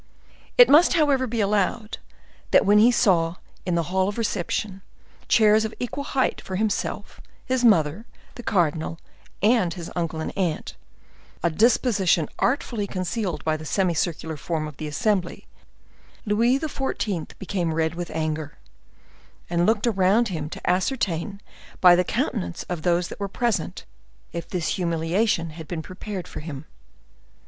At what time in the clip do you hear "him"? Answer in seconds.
20.29-20.49, 26.39-26.65